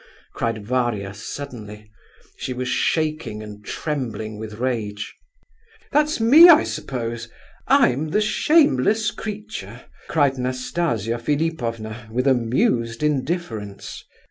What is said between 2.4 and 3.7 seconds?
was shaking and